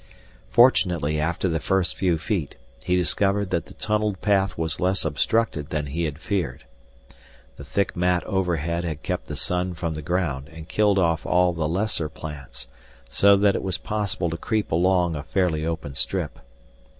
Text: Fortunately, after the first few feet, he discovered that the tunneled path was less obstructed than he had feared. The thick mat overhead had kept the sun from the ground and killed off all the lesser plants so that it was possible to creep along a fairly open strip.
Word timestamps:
Fortunately, 0.49 1.19
after 1.19 1.47
the 1.47 1.59
first 1.59 1.95
few 1.95 2.17
feet, 2.17 2.55
he 2.83 2.95
discovered 2.95 3.51
that 3.51 3.67
the 3.67 3.75
tunneled 3.75 4.19
path 4.19 4.57
was 4.57 4.79
less 4.79 5.05
obstructed 5.05 5.69
than 5.69 5.85
he 5.85 6.05
had 6.05 6.17
feared. 6.17 6.63
The 7.57 7.63
thick 7.63 7.95
mat 7.95 8.23
overhead 8.23 8.83
had 8.83 9.03
kept 9.03 9.27
the 9.27 9.35
sun 9.35 9.75
from 9.75 9.93
the 9.93 10.01
ground 10.01 10.49
and 10.51 10.67
killed 10.67 10.97
off 10.97 11.23
all 11.23 11.53
the 11.53 11.67
lesser 11.69 12.09
plants 12.09 12.67
so 13.09 13.37
that 13.37 13.53
it 13.53 13.61
was 13.61 13.77
possible 13.77 14.31
to 14.31 14.37
creep 14.37 14.71
along 14.71 15.15
a 15.15 15.21
fairly 15.21 15.63
open 15.67 15.93
strip. 15.93 16.39